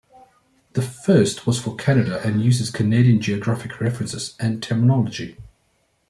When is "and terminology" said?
4.39-5.37